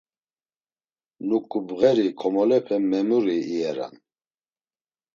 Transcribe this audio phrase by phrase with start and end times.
[1.27, 3.95] Nuǩu bğeri komolepe memuri iyeran.